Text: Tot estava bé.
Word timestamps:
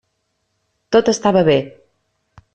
Tot 0.95 1.11
estava 1.13 1.45
bé. 1.51 1.59